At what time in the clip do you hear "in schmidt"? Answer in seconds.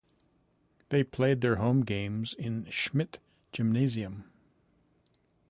2.33-3.19